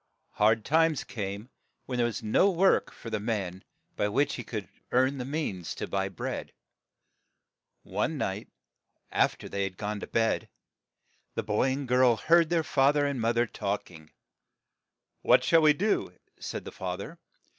[0.31, 1.51] Hard times came,
[1.85, 3.63] when there was no work for the man
[3.95, 6.53] by which he could earn the means to buy bread.
[7.83, 8.47] One night,
[9.11, 10.49] aft er they had gone to bed,
[11.35, 14.09] the boy and girl heard their fa ther and moth er talk ing.
[15.21, 17.19] "What shall we do?" said the fa ther.